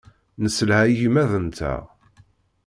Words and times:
Nesselha 0.41 0.79
igmaḍ-nteɣ. 0.87 1.83